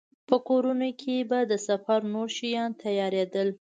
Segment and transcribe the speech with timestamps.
[0.27, 3.49] په کورونو کې به د سفر نور شیان تيارېدل.